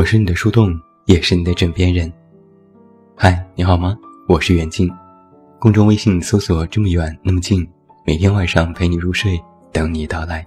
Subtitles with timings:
[0.00, 2.10] 我是你的树洞，也是你的枕边人。
[3.14, 3.94] 嗨，你好吗？
[4.26, 4.90] 我是远近，
[5.58, 7.68] 公众微信搜索“这么远那么近”，
[8.06, 9.38] 每天晚上陪你入睡，
[9.70, 10.42] 等你到来。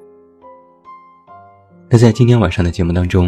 [1.87, 3.25] 那在今天晚上的节目当中，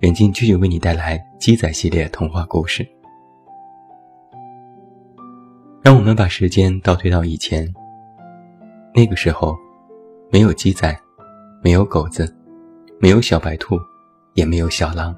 [0.00, 2.86] 远近继续为你带来鸡仔系列童话故事。
[5.80, 7.66] 让我们把时间倒推到以前，
[8.94, 9.56] 那个时候，
[10.30, 10.94] 没有鸡仔，
[11.62, 12.30] 没有狗子，
[13.00, 13.80] 没有小白兔，
[14.34, 15.16] 也没有小狼。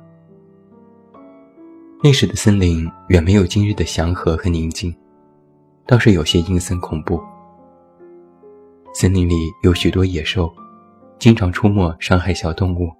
[2.04, 4.94] 那时的森林远没有今日的祥和和宁静，
[5.86, 7.18] 倒是有些阴森恐怖。
[8.92, 10.52] 森林里有许多野兽，
[11.18, 12.90] 经常出没伤害小动物。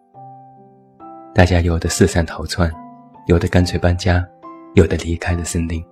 [1.34, 2.72] 大家有的四散逃窜，
[3.26, 4.26] 有的干脆搬家，
[4.72, 5.84] 有的离开了森林。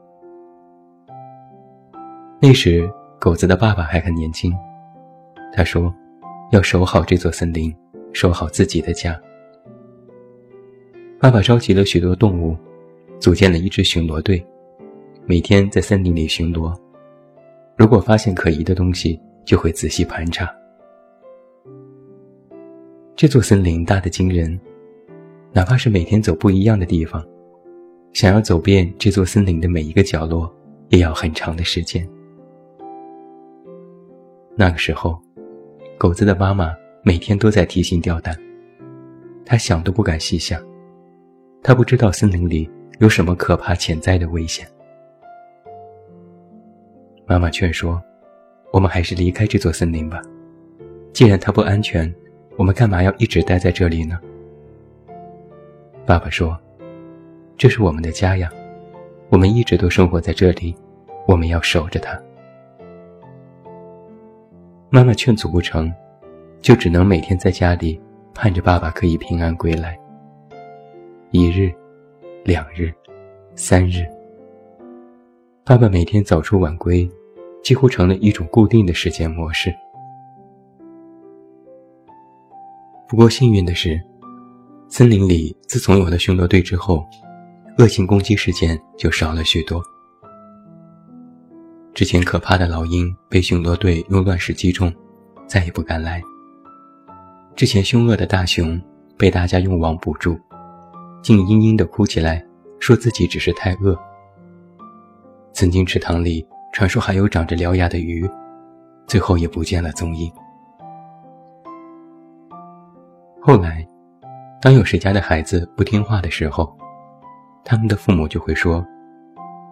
[2.40, 2.90] 那时
[3.20, 4.50] 狗子的爸爸还很年轻，
[5.52, 5.94] 他说
[6.50, 7.76] ：“要守好这座森林，
[8.14, 9.20] 守好自己的家。”
[11.20, 12.56] 爸爸召集了许多动物。
[13.22, 14.44] 组建了一支巡逻队，
[15.26, 16.76] 每天在森林里巡逻。
[17.76, 20.52] 如果发现可疑的东西，就会仔细盘查。
[23.14, 24.58] 这座森林大得惊人，
[25.52, 27.24] 哪怕是每天走不一样的地方，
[28.12, 30.52] 想要走遍这座森林的每一个角落，
[30.88, 32.04] 也要很长的时间。
[34.56, 35.16] 那个时候，
[35.96, 38.36] 狗子的妈妈每天都在提心吊胆，
[39.44, 40.60] 她想都不敢细想，
[41.62, 42.68] 她不知道森林里。
[43.02, 44.64] 有什么可怕潜在的危险？
[47.26, 48.00] 妈妈劝说
[48.72, 50.22] ：“我们还是离开这座森林吧。
[51.12, 52.14] 既然它不安全，
[52.56, 54.20] 我们干嘛要一直待在这里呢？”
[56.06, 56.56] 爸爸说
[57.58, 58.48] ：“这是我们的家呀，
[59.30, 60.72] 我们一直都生活在这里，
[61.26, 62.16] 我们要守着它。”
[64.90, 65.92] 妈妈劝阻不成，
[66.60, 68.00] 就只能每天在家里
[68.32, 69.98] 盼着爸爸可以平安归来。
[71.32, 71.68] 一日。
[72.44, 72.92] 两日，
[73.54, 74.06] 三日，
[75.62, 77.08] 爸爸每天早出晚归，
[77.62, 79.70] 几乎成了一种固定的时间模式。
[83.06, 84.00] 不过幸运的是，
[84.88, 87.04] 森林里自从有了巡逻队之后，
[87.76, 89.82] 恶性攻击事件就少了许多。
[91.92, 94.90] 之前可怕的老鹰被巡逻队用乱石击中，
[95.46, 96.22] 再也不敢来。
[97.54, 98.80] 之前凶恶的大熊
[99.18, 100.38] 被大家用网捕住。
[101.22, 102.44] 竟嘤嘤地哭起来，
[102.82, 103.96] 说自己只是太饿。
[105.52, 108.28] 曾经池塘里传说还有长着獠牙的鱼，
[109.06, 110.28] 最后也不见了踪影。
[113.40, 113.86] 后来，
[114.60, 116.76] 当有谁家的孩子不听话的时候，
[117.64, 118.84] 他们的父母就会说：“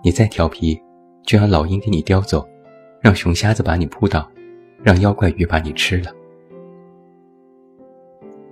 [0.04, 0.80] 你再调皮，
[1.24, 2.48] 就让老鹰给你叼走，
[3.00, 4.24] 让熊瞎子把你扑倒，
[4.84, 6.12] 让妖怪鱼把你吃了。”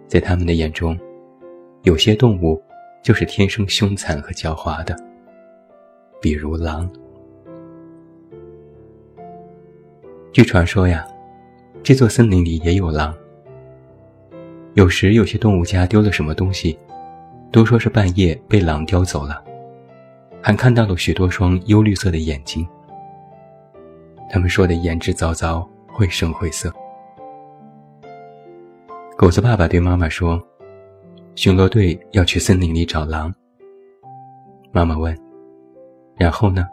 [0.08, 0.98] 在他们的眼中，
[1.82, 2.60] 有些动物。
[3.02, 4.96] 就是天生凶残和狡猾的，
[6.20, 6.90] 比如狼。
[10.32, 11.06] 据传说呀，
[11.82, 13.14] 这座森林里也有狼。
[14.74, 16.78] 有时有些动物家丢了什么东西，
[17.50, 19.42] 都说是半夜被狼叼走了，
[20.42, 22.66] 还看到了许多双幽绿色的眼睛。
[24.30, 26.72] 他们说的言之凿凿，绘声绘色。
[29.16, 30.40] 狗子爸爸对妈妈说。
[31.40, 33.32] 巡逻队要去森林里找狼。
[34.72, 35.16] 妈妈问
[36.18, 36.66] ：“然后呢？”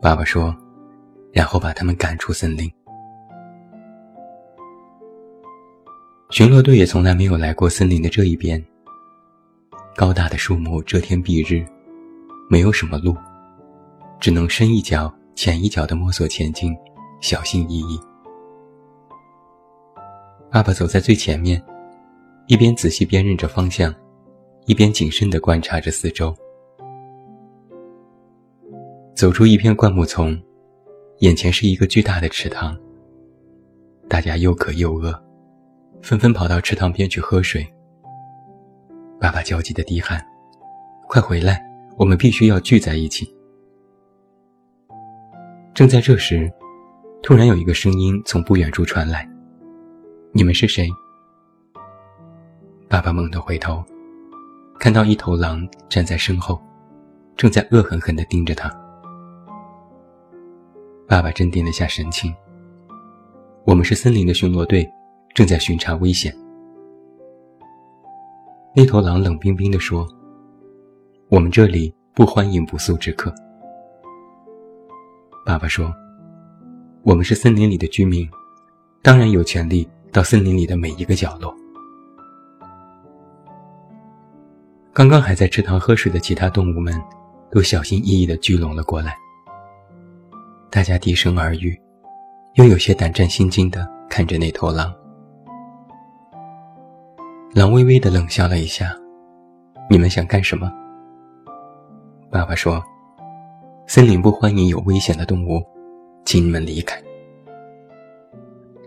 [0.00, 0.56] 爸爸说
[1.34, 2.72] ：“然后把他们赶出森林。”
[6.32, 8.64] 巡逻队也从来没有来过森林的这一边。
[9.94, 11.62] 高大的树木遮天蔽日，
[12.48, 13.14] 没有什么路，
[14.18, 16.74] 只能深一脚浅一脚的摸索前进，
[17.20, 18.00] 小心翼翼。
[20.50, 21.62] 爸爸走在最前面。
[22.48, 23.92] 一边仔细辨认着方向，
[24.66, 26.32] 一边谨慎地观察着四周。
[29.16, 30.40] 走出一片灌木丛，
[31.18, 32.78] 眼前是一个巨大的池塘。
[34.08, 35.12] 大家又渴又饿，
[36.02, 37.66] 纷纷跑到池塘边去喝水。
[39.18, 40.24] 爸爸焦急地低喊
[41.08, 41.60] ：“快回来，
[41.98, 43.26] 我们必须要聚在一起！”
[45.74, 46.48] 正在这时，
[47.24, 49.28] 突然有一个声音从不远处传来
[50.32, 50.88] ：“你们是谁？”
[52.96, 53.84] 爸爸猛地回头，
[54.78, 56.58] 看到一头狼站在身后，
[57.36, 58.74] 正在恶狠狠地盯着他。
[61.06, 62.34] 爸爸镇定了下神情。
[63.66, 64.90] 我们是森林的巡逻队，
[65.34, 66.34] 正在巡查危险。
[68.74, 70.08] 那头狼冷冰冰地说
[71.28, 73.30] ：“我们这里不欢迎不速之客。”
[75.44, 75.92] 爸爸说
[77.04, 78.26] ：“我们是森林里的居民，
[79.02, 81.54] 当然有权利到森林里的每一个角落。”
[84.96, 86.98] 刚刚还在池塘喝水的其他动物们，
[87.50, 89.14] 都小心翼翼地聚拢了过来。
[90.70, 91.78] 大家低声耳语，
[92.54, 94.90] 又有些胆战心惊地看着那头狼。
[97.52, 98.96] 狼微微地冷笑了一下
[99.90, 100.72] ：“你们想干什么？”
[102.32, 102.82] 爸爸说
[103.86, 105.62] ：“森林不欢迎有危险的动物，
[106.24, 106.98] 请你们离开。”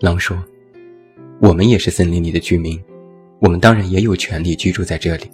[0.02, 0.36] 狼说
[1.40, 2.84] ：“我们也是森林里的居民，
[3.42, 5.30] 我们当然也有权利居住在这里。”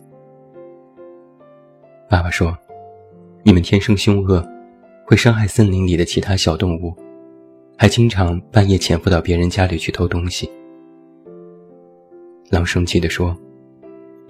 [2.15, 2.57] 爸爸说
[3.43, 4.41] ：“你们天生凶恶，
[5.05, 6.95] 会伤害森林里的其他小动物，
[7.77, 10.49] 还经常半夜潜伏到别人家里去偷东西。”
[12.49, 13.35] 狼生气地说：“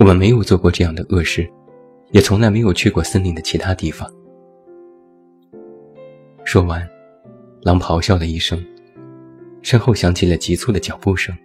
[0.01, 1.47] 我们没有做过这样的恶事，
[2.09, 4.11] 也从来没有去过森林的其他地方。”
[6.43, 6.89] 说完，
[7.61, 8.65] 狼咆哮了一声，
[9.61, 11.37] 身后响起了急促的脚步声，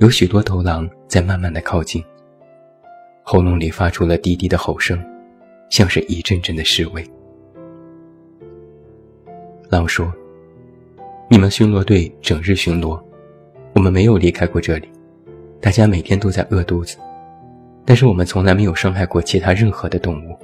[0.00, 2.02] 有许多头狼在慢慢的靠近，
[3.22, 5.00] 喉咙里发出了低低的吼声，
[5.70, 7.02] 像是一阵阵的示威。
[9.70, 10.12] 狼说
[11.30, 13.00] ：“你们巡逻队整日巡逻，
[13.74, 14.88] 我们没有离开过这里。”
[15.62, 16.96] 大家每天都在饿肚子，
[17.84, 20.36] 但是我们从来没有伤害过其他任何的动物。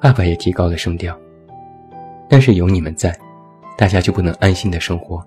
[0.00, 1.16] 爸爸也提高了声调，
[2.28, 3.16] 但是有你们在，
[3.78, 5.24] 大家就不能安心的生活。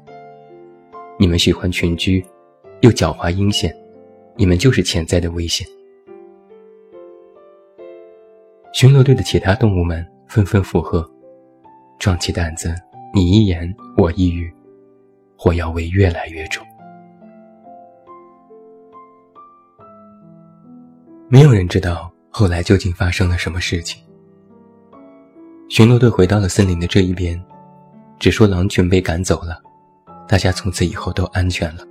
[1.18, 2.24] 你们喜欢群居，
[2.82, 3.74] 又狡猾阴险，
[4.36, 5.66] 你们就是潜在的危险。
[8.76, 11.10] 巡逻队的其他动物们纷纷附和，
[11.98, 12.76] 壮起胆子，
[13.14, 14.54] 你一言我一语，
[15.38, 16.68] 火药味越来越重。
[21.30, 24.04] 没有人知道后来究竟发生了什么事情。
[25.70, 27.42] 巡逻队回到了森林的这一边，
[28.20, 29.58] 只说狼群被赶走了，
[30.28, 31.84] 大家从此以后都安全了。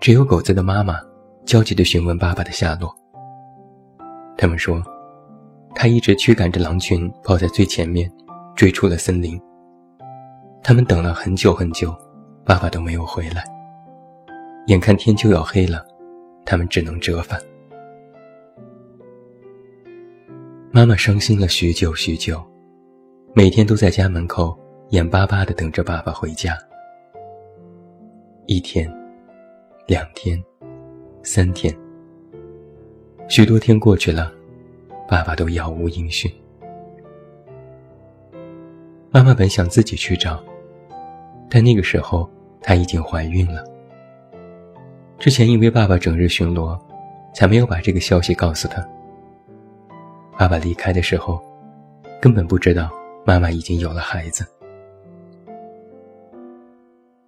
[0.00, 0.98] 只有狗子的妈妈
[1.44, 2.96] 焦急地询问爸爸的下落。
[4.36, 4.82] 他们说，
[5.74, 8.10] 他一直驱赶着狼群跑在最前面，
[8.54, 9.40] 追出了森林。
[10.62, 11.94] 他们等了很久很久，
[12.44, 13.44] 爸爸都没有回来。
[14.66, 15.84] 眼看天就要黑了。
[16.48, 17.40] 他们只能折返。
[20.70, 22.40] 妈妈伤心了许久许久，
[23.34, 24.56] 每天都在家门口
[24.90, 26.56] 眼巴巴地等着爸爸回家。
[28.46, 28.88] 一天，
[29.88, 30.40] 两天，
[31.24, 31.76] 三天，
[33.28, 34.32] 许多天过去了，
[35.08, 36.30] 爸爸都杳无音讯。
[39.10, 40.42] 妈妈本想自己去找，
[41.50, 42.28] 但那个时候
[42.60, 43.64] 她已经怀孕了。
[45.18, 46.78] 之前因为爸爸整日巡逻，
[47.34, 48.86] 才没有把这个消息告诉他。
[50.38, 51.42] 爸爸离开的时候，
[52.20, 52.90] 根本不知道
[53.24, 54.46] 妈妈已经有了孩子。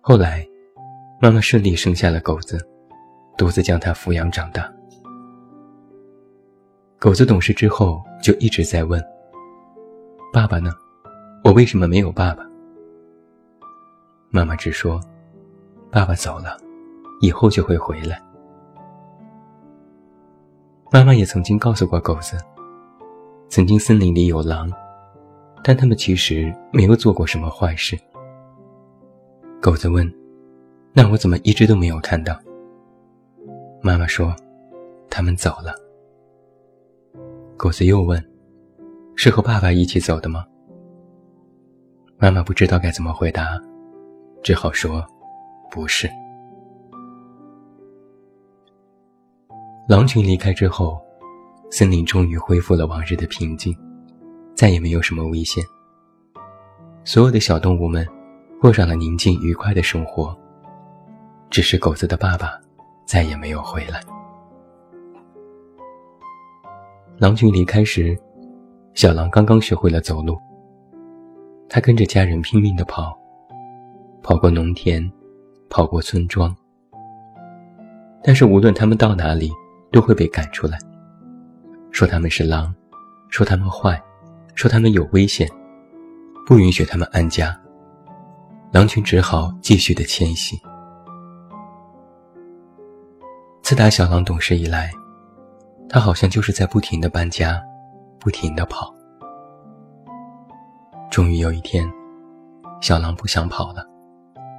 [0.00, 0.47] 后来，
[1.21, 2.59] 妈妈顺利生下了狗子，
[3.37, 4.73] 独自将它抚养长大。
[7.00, 9.00] 狗子懂事之后，就一直在问
[10.35, 10.73] ：“爸爸呢？
[11.45, 12.45] 我为什么没有爸爸？”
[14.31, 15.00] 妈妈只说
[15.93, 16.59] ：“爸爸走了。”
[17.23, 18.21] 以后就会回来。
[20.91, 22.37] 妈妈也曾经告诉过狗子，
[23.49, 24.69] 曾经森林里有狼，
[25.62, 27.97] 但他们其实没有做过什么坏事。
[29.61, 30.12] 狗子问
[30.93, 32.37] ：“那我怎么一直都没有看到？”
[33.83, 34.35] 妈妈说
[35.09, 35.73] ：“他们走了。”
[37.59, 38.25] 狗子又问
[39.17, 40.47] ：“是和爸爸一起走的吗？”
[42.17, 43.61] 妈妈不知道该怎么回答，
[44.45, 45.05] 只好说
[45.69, 46.09] ：“不是。”
[49.88, 51.05] 狼群离开之后，
[51.69, 53.77] 森林终于恢复了往日的平静，
[54.55, 55.65] 再也没有什么危险。
[57.03, 58.07] 所有的小动物们
[58.61, 60.33] 过上了宁静愉快的生活。
[61.50, 62.53] 只是狗子的爸爸
[63.05, 64.00] 再也没有回来。
[67.18, 68.16] 狼群离开时，
[68.94, 70.38] 小狼刚刚学会了走路。
[71.68, 73.12] 他跟着家人拼命地跑，
[74.22, 75.10] 跑过农田，
[75.68, 76.54] 跑过村庄。
[78.22, 79.50] 但是无论他们到哪里，
[79.90, 80.78] 都会被赶出来，
[81.90, 82.72] 说他们是狼，
[83.30, 84.00] 说他们坏，
[84.54, 85.48] 说他们有危险，
[86.46, 87.58] 不允许他们安家。
[88.70, 90.56] 狼群只好继续的迁徙。
[93.60, 94.92] 自打小狼懂事以来，
[95.88, 97.62] 他好像就是在不停的搬家，
[98.21, 98.95] 不停的跑。
[101.11, 101.90] 终于有一天，
[102.80, 103.87] 小狼不想跑了，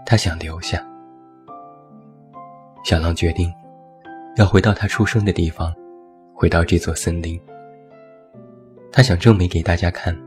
[0.06, 0.84] 他想留下。
[2.84, 3.54] 小狼决定。
[4.36, 5.74] 要回到他出生的地方，
[6.34, 7.38] 回到这座森林。
[8.90, 10.18] 他想证明给大家看，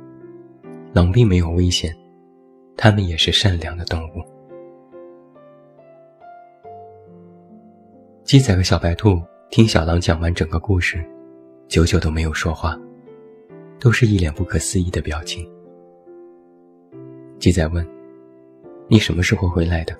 [0.92, 1.96] 狼并没有危险，
[2.76, 4.22] 他们也是善良的动物。
[8.22, 9.18] 鸡仔和小白兔
[9.52, 11.04] 听小狼讲完整个故事，
[11.68, 12.74] 久久都没有说话，
[13.78, 15.46] 都是一脸不可思议的表情。
[17.38, 17.86] 鸡仔问
[18.88, 19.94] ：“你什么时候回来的？”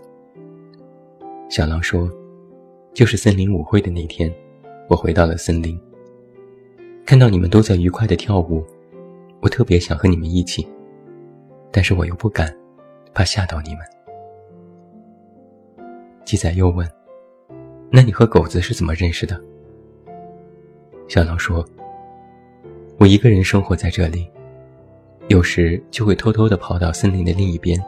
[1.51, 2.11] 小狼说
[2.97, 4.35] ：“就是森林舞会的那天，
[4.89, 5.79] 我回到了森林，
[7.05, 8.65] 看到你们都在愉快的跳舞，
[9.43, 10.67] 我特别想和你们一起，
[11.71, 12.51] 但是我又不敢，
[13.13, 13.81] 怕吓到你们。”
[16.25, 16.91] 鸡仔又问
[17.93, 19.41] ：“那你和狗子是怎么认识的？”
[21.09, 21.65] 小狼说
[22.99, 24.29] ：“我一个人生活在这里。”
[25.29, 27.81] 有时就会偷偷地跑到森林的另一边，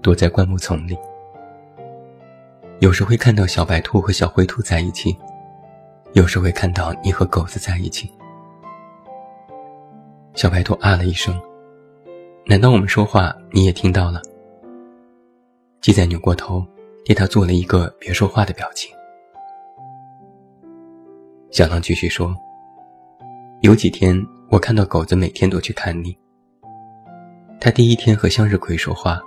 [0.00, 0.96] 躲在灌木丛里。
[2.80, 5.16] 有时会看到小白兔和小灰兔在一起，
[6.14, 8.10] 有时会看到你和狗子在一起。
[10.34, 11.38] 小白兔啊了一声，
[12.46, 14.20] 难道我们说话你也听到了？
[15.80, 16.64] 鸡仔扭过头，
[17.04, 18.90] 对他做了一个别说话的表情。
[21.54, 22.34] 小狼继续说
[23.62, 24.20] ：“有几天
[24.50, 26.12] 我看到狗子每天都去看你。”
[27.62, 29.20] 他第一天和向日葵说话，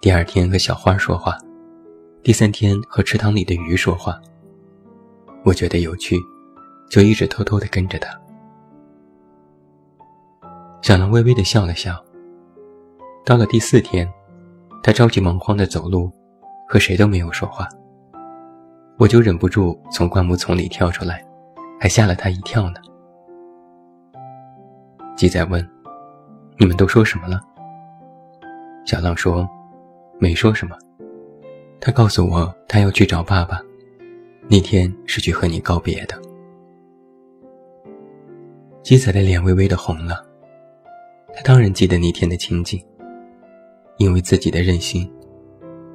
[0.00, 1.38] 第二天和小花说话，
[2.20, 4.20] 第三天和池塘里的鱼说话。
[5.44, 6.18] 我觉得有趣，
[6.90, 8.10] 就一直偷偷地跟着他。
[10.80, 11.94] 小狼微微地笑了笑。
[13.24, 14.12] 到了第四天，
[14.82, 16.10] 他着急忙慌地走路，
[16.68, 17.68] 和谁都没有说话。
[18.98, 21.24] 我就忍不住从灌木丛里跳出来，
[21.82, 22.76] 还吓了他一跳呢。
[25.16, 25.68] 鸡仔问
[26.56, 27.40] ：“你们都说什么了？”
[28.86, 29.44] 小浪说
[30.20, 30.78] ：“没说什么。”
[31.82, 33.60] 他告诉我，他要去找爸爸，
[34.48, 36.16] 那天是去和你告别的。
[38.84, 40.24] 鸡仔的脸微微的红了，
[41.34, 42.80] 他当然记得那天的情景，
[43.96, 45.12] 因为自己的任性，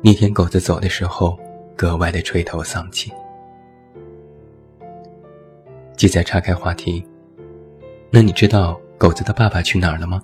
[0.03, 1.39] 那天狗子走的时候
[1.77, 3.09] 格外的垂头丧气。
[5.97, 7.03] 记载岔开话题
[8.11, 10.21] ：“那你知道狗子的爸爸去哪儿了吗？”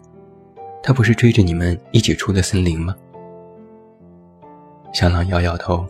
[0.84, 2.96] 他不是追着你们一起出了森林吗？
[4.94, 5.84] 小狼摇摇头，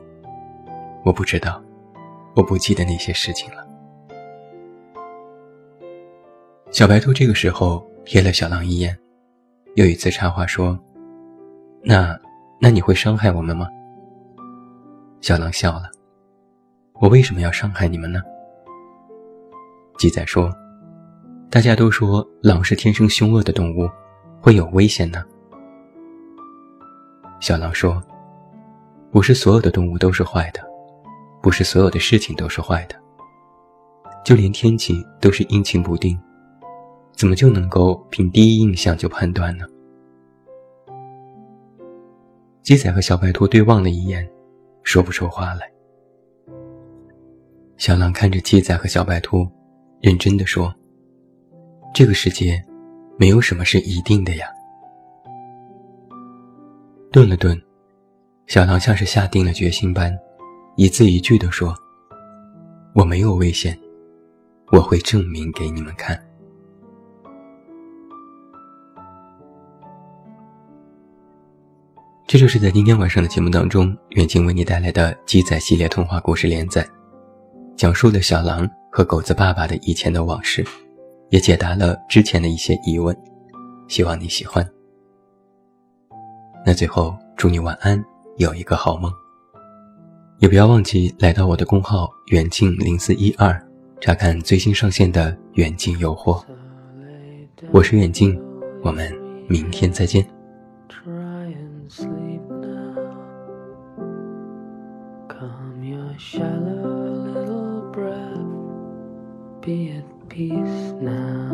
[1.03, 1.61] 我不知道，
[2.33, 3.67] 我不记得那些事情了。
[6.71, 8.97] 小白兔这个时候瞥了小狼一眼，
[9.75, 10.79] 又一次插话说
[11.83, 12.17] ：“那，
[12.61, 13.67] 那你会伤害我们吗？”
[15.19, 15.91] 小狼笑了，
[17.01, 18.21] 我为什么要伤害你们呢？
[19.97, 20.51] 鸡仔说
[21.49, 23.89] ：“大家都说狼是天生凶恶的动物。”
[24.43, 25.23] 会有危险呢。
[27.39, 28.03] 小狼说
[29.09, 30.59] ：“不是所有的动物都是坏的，
[31.41, 32.95] 不是所有的事情都是坏的。
[34.25, 36.19] 就连天气都是阴晴不定，
[37.13, 39.65] 怎么就能够凭第一印象就判断呢？”
[42.63, 44.29] 鸡仔和小白兔对望了一眼，
[44.83, 45.71] 说不出话来。
[47.77, 49.47] 小狼看着鸡仔和小白兔，
[50.03, 50.71] 认真的说
[51.95, 52.63] ：“这个世界。”
[53.15, 54.47] 没有什么是一定的呀。
[57.11, 57.55] 顿了顿，
[58.47, 60.11] 小狼像是下定了决心般，
[60.77, 61.75] 一字一句地说
[62.95, 63.77] ：“我没有危险，
[64.71, 66.19] 我会证明给你们看。”
[72.25, 76.83] 这就是在今天晚上的节目当中，远近为你带来的《鸡仔》系列童话故事连载，
[77.77, 80.63] 讲述了小狼和狗子爸爸的以前的往事。
[81.29, 83.17] 也解答了之前的一些疑问，
[83.87, 84.63] 希望你喜欢。
[86.63, 88.05] 那最后祝你晚安，
[88.37, 89.11] 有一个好梦。
[90.37, 93.59] 也不要忘记来到我的公号远近零四一二，
[93.99, 96.43] 查看最新上线的远近诱惑。
[97.71, 98.39] 我是远近，
[98.83, 99.11] 我们
[99.47, 100.23] 明天再见。
[106.15, 106.72] Shallow.
[109.63, 111.47] Peace now.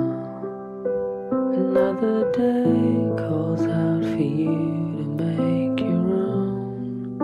[1.54, 7.20] Another day calls out for you to make your own.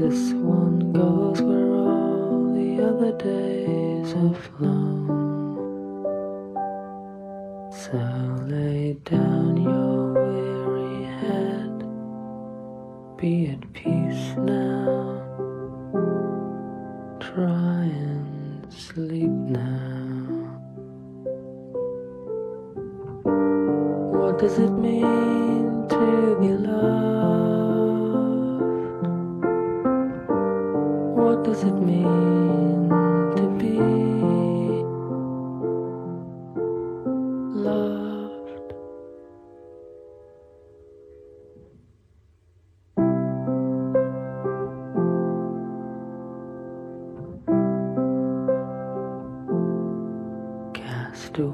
[0.00, 4.95] This one goes where all the other days have flown.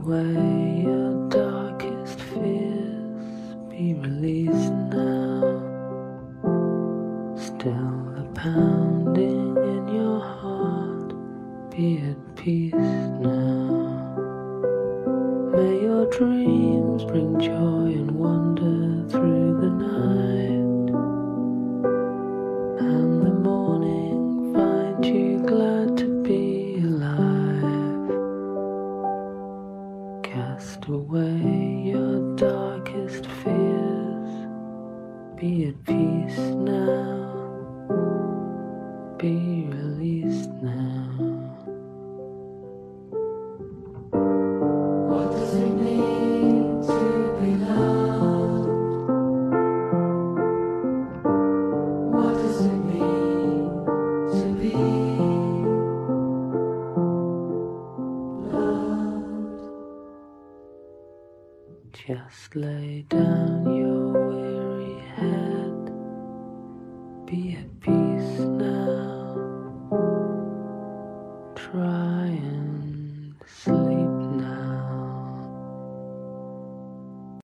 [0.05, 5.41] Away your darkest fears, be released now.
[7.37, 11.15] Still the pounding in your heart,
[11.71, 13.93] be at peace now.
[15.55, 20.72] May your dreams bring joy and wonder through the night,